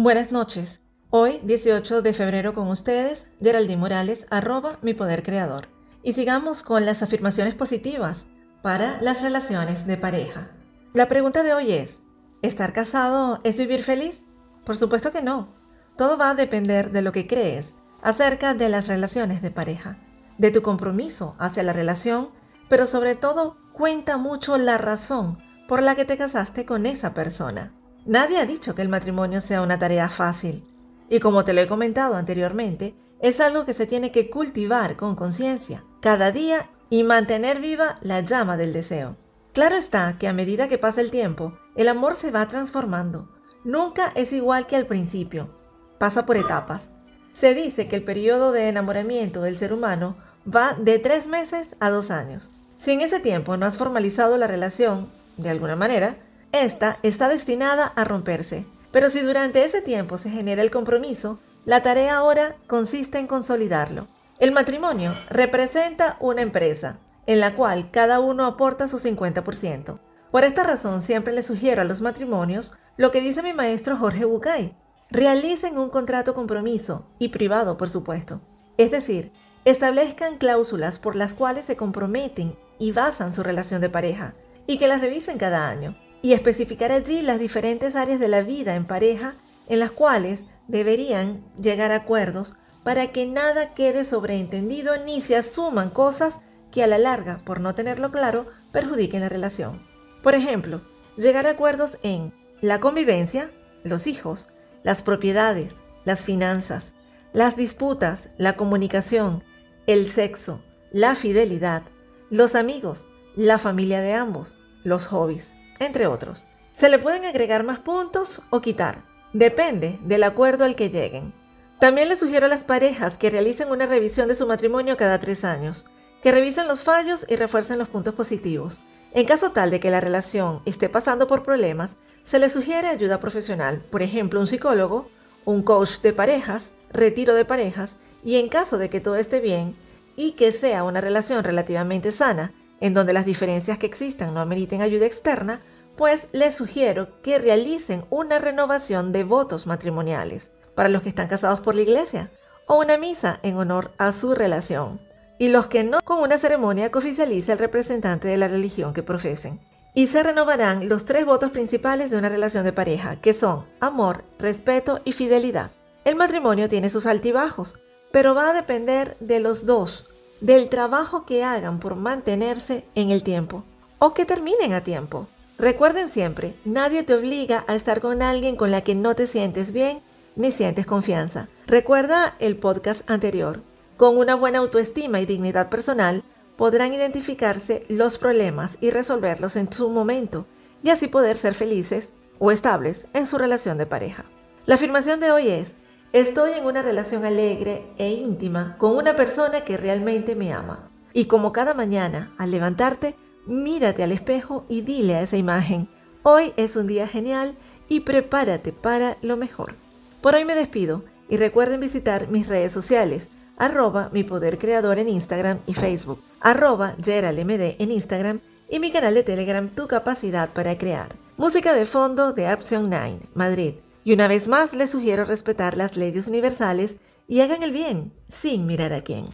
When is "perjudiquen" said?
98.72-99.20